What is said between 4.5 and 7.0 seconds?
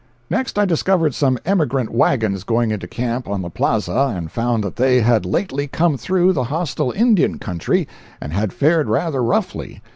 that they had lately come through the hostile